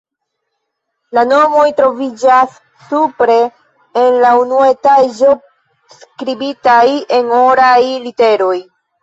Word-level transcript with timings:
La 1.17 1.23
nomoj 1.31 1.65
troviĝas 1.79 2.55
supre 2.93 3.35
en 4.05 4.17
la 4.25 4.33
unua 4.45 4.71
etaĝo, 4.73 5.37
skribitaj 5.99 6.83
en 7.21 7.31
oraj 7.45 7.77
literoj. 8.09 8.59